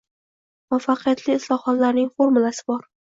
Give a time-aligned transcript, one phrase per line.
[0.71, 2.81] Muvaffaqiyatli islohotlarning formulasi bor.